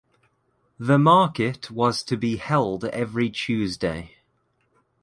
[0.79, 4.17] The market was to be held every Tuesday.